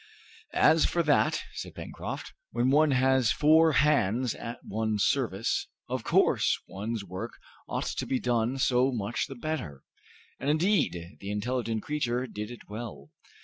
"As 0.55 0.83
for 0.87 1.03
that," 1.03 1.43
said 1.53 1.75
Pencroft, 1.75 2.33
"when 2.49 2.71
one 2.71 2.89
has 2.89 3.31
four 3.31 3.73
hands 3.73 4.33
at 4.33 4.57
one's 4.65 5.03
service, 5.03 5.67
of 5.87 6.03
course 6.03 6.57
one's 6.67 7.05
work 7.05 7.33
ought 7.67 7.85
to 7.85 8.07
be 8.07 8.19
done 8.19 8.57
so 8.57 8.91
much 8.91 9.27
the 9.27 9.35
better!" 9.35 9.83
And 10.39 10.49
indeed 10.49 11.17
the 11.19 11.29
intelligent 11.29 11.83
creature 11.83 12.25
did 12.25 12.49
it 12.49 12.67
well. 12.67 13.11